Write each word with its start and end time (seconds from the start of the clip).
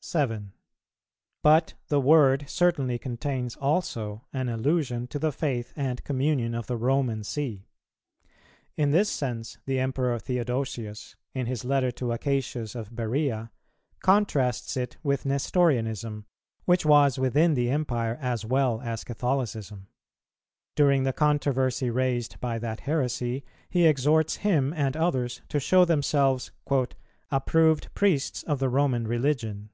7. 0.00 0.52
But 1.42 1.74
the 1.88 2.00
word 2.00 2.44
certainly 2.48 2.98
contains 2.98 3.56
also 3.56 4.24
an 4.32 4.48
allusion 4.48 5.06
to 5.08 5.18
the 5.18 5.32
faith 5.32 5.72
and 5.76 6.02
communion 6.02 6.54
of 6.54 6.66
the 6.66 6.78
Roman 6.78 7.24
See. 7.24 7.66
In 8.76 8.92
this 8.92 9.10
sense 9.10 9.58
the 9.66 9.80
Emperor 9.80 10.18
Theodosius, 10.18 11.16
in 11.34 11.44
his 11.44 11.62
letter 11.62 11.90
to 11.90 12.12
Acacius 12.12 12.74
of 12.74 12.90
Berœa, 12.92 13.50
contrasts 14.00 14.78
it 14.78 14.96
with 15.02 15.24
Nestorianism, 15.26 16.24
which 16.64 16.86
was 16.86 17.18
within 17.18 17.52
the 17.52 17.68
Empire 17.68 18.16
as 18.20 18.46
well 18.46 18.80
as 18.80 19.04
Catholicism; 19.04 19.88
during 20.74 21.02
the 21.02 21.12
controversy 21.12 21.90
raised 21.90 22.40
by 22.40 22.58
that 22.60 22.80
heresy, 22.80 23.44
he 23.68 23.84
exhorts 23.84 24.36
him 24.36 24.72
and 24.72 24.96
others 24.96 25.42
to 25.50 25.60
show 25.60 25.84
themselves 25.84 26.50
"approved 27.30 27.92
priests 27.94 28.42
of 28.44 28.58
the 28.58 28.70
Roman 28.70 29.06
religion." 29.06 29.70